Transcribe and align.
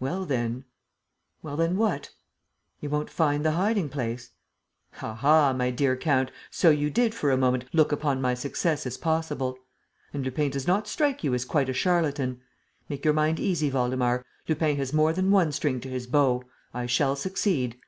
"Well 0.00 0.24
then...." 0.24 0.64
"Well 1.44 1.56
then 1.56 1.76
what?" 1.76 2.10
"You 2.80 2.90
won't 2.90 3.08
find 3.08 3.44
the 3.44 3.52
hiding 3.52 3.90
place." 3.90 4.32
"Aha, 5.00 5.52
my 5.52 5.70
dear 5.70 5.96
count, 5.96 6.32
so 6.50 6.70
you 6.70 6.90
did, 6.90 7.14
for 7.14 7.30
a 7.30 7.36
moment, 7.36 7.66
look 7.72 7.92
upon 7.92 8.20
my 8.20 8.34
success 8.34 8.86
as 8.86 8.96
possible? 8.98 9.56
And 10.12 10.24
Lupin 10.24 10.50
does 10.50 10.66
not 10.66 10.88
strike 10.88 11.22
you 11.22 11.32
as 11.32 11.44
quite 11.44 11.68
a 11.68 11.72
charlatan? 11.74 12.40
Make 12.88 13.04
your 13.04 13.14
mind 13.14 13.38
easy, 13.38 13.70
Waldemar: 13.70 14.24
Lupin 14.48 14.76
has 14.78 14.92
more 14.92 15.12
than 15.12 15.30
one 15.30 15.52
string 15.52 15.78
to 15.82 15.88
his 15.88 16.08
bow. 16.08 16.42
I 16.74 16.86
shall 16.86 17.14
succeed." 17.14 17.78